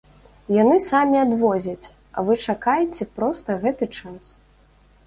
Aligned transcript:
Яны 0.61 0.77
самі 0.91 1.17
адвозяць, 1.25 1.91
а 2.15 2.25
вы 2.31 2.41
чакаеце 2.47 3.09
проста 3.21 3.61
гэты 3.69 3.85
час. 4.01 4.23